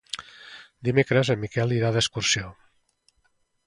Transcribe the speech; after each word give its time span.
Dimecres 0.89 1.31
en 1.35 1.43
Miquel 1.45 1.77
irà 1.79 1.95
d'excursió. 1.99 2.53